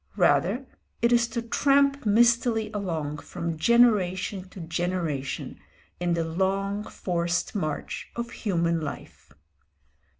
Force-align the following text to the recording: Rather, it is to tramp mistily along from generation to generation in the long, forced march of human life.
Rather, 0.15 0.65
it 1.03 1.11
is 1.11 1.27
to 1.27 1.43
tramp 1.43 2.07
mistily 2.07 2.71
along 2.73 3.19
from 3.19 3.55
generation 3.55 4.49
to 4.49 4.59
generation 4.59 5.59
in 5.99 6.15
the 6.15 6.23
long, 6.23 6.83
forced 6.85 7.53
march 7.53 8.09
of 8.15 8.31
human 8.31 8.81
life. 8.81 9.31